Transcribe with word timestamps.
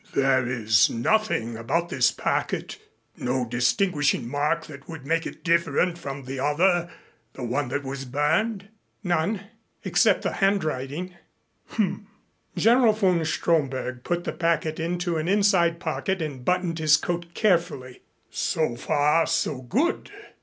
"There 0.15 0.47
is 0.47 0.89
nothing 0.89 1.55
about 1.55 1.89
this 1.89 2.09
packet, 2.09 2.79
no 3.17 3.45
distinguishing 3.45 4.27
mark 4.27 4.65
that 4.65 4.89
would 4.89 5.05
make 5.05 5.27
it 5.27 5.43
different 5.43 5.95
from 5.99 6.23
the 6.25 6.39
other, 6.39 6.89
the 7.33 7.43
one 7.43 7.67
that 7.67 7.83
was 7.83 8.03
burned?" 8.03 8.69
"None, 9.03 9.41
except 9.85 10.23
the 10.23 10.31
handwriting." 10.31 11.13
"H 11.73 11.79
m." 11.81 12.07
General 12.57 12.93
von 12.93 13.23
Stromberg 13.23 14.03
put 14.03 14.23
the 14.23 14.33
packet 14.33 14.79
into 14.79 15.17
an 15.17 15.27
inside 15.27 15.79
pocket 15.79 16.19
and 16.19 16.43
buttoned 16.43 16.79
his 16.79 16.97
coat 16.97 17.35
carefully. 17.35 18.01
"So 18.31 18.75
far 18.75 19.27
so 19.27 19.61
good. 19.61 20.09